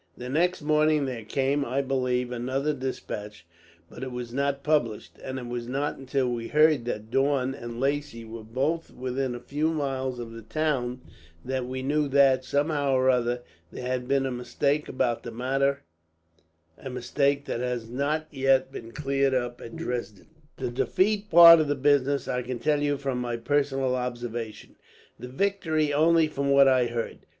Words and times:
The 0.17 0.29
next 0.29 0.63
morning 0.63 1.05
there 1.05 1.23
came, 1.23 1.63
I 1.63 1.83
believe, 1.83 2.31
another 2.31 2.73
despatch, 2.73 3.45
but 3.87 4.01
it 4.01 4.11
was 4.11 4.33
not 4.33 4.63
published; 4.63 5.19
and 5.23 5.37
it 5.37 5.45
was 5.45 5.67
not 5.67 5.95
until 5.95 6.27
we 6.31 6.47
heard 6.47 6.85
that 6.85 7.11
Daun 7.11 7.53
and 7.53 7.79
Lacy 7.79 8.25
were 8.25 8.43
both 8.43 8.89
within 8.89 9.35
a 9.35 9.39
few 9.39 9.71
miles 9.71 10.17
of 10.17 10.31
the 10.31 10.41
town 10.41 11.01
that 11.45 11.67
we 11.67 11.83
knew 11.83 12.07
that, 12.07 12.43
somehow 12.43 12.95
or 12.95 13.11
other, 13.11 13.41
there 13.71 13.85
had 13.85 14.07
been 14.07 14.25
a 14.25 14.31
mistake 14.31 14.89
about 14.89 15.21
the 15.21 15.29
matter, 15.29 15.81
a 16.79 16.89
mistake 16.89 17.45
that 17.45 17.59
has 17.59 17.87
not 17.87 18.25
yet 18.31 18.71
been 18.71 18.91
cleared 18.93 19.35
up, 19.35 19.61
at 19.61 19.75
Dresden." 19.75 20.25
"The 20.57 20.71
defeat 20.71 21.29
part 21.29 21.59
of 21.59 21.67
the 21.67 21.75
business 21.75 22.27
I 22.27 22.41
can 22.41 22.57
tell 22.57 22.81
you 22.81 22.97
from 22.97 23.19
my 23.21 23.37
personal 23.37 23.93
observation, 23.95 24.77
the 25.19 25.27
victory 25.27 25.93
only 25.93 26.25
from 26.27 26.49
what 26.49 26.67
I 26.67 26.87
heard. 26.87 27.19